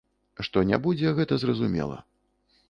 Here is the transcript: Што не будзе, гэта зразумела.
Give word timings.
Што 0.47 0.63
не 0.69 0.79
будзе, 0.85 1.11
гэта 1.19 1.37
зразумела. 1.45 2.01